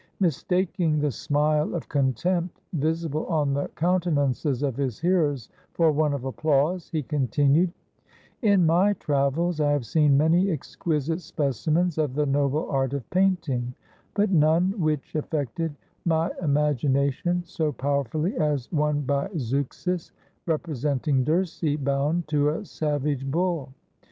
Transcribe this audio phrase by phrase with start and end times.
[0.19, 6.11] Mistaking the smile of contempt visible on the coun tenances of his hearers for one
[6.11, 7.71] of applause, he con tinued:
[8.41, 13.75] *'In my travels, I have seen many exquisite specimens of the noble art of painting,
[14.15, 20.13] but none which affected my imagination so powerfully as one by Zeuxis,
[20.47, 23.71] representing Dirce bound to a savage bull.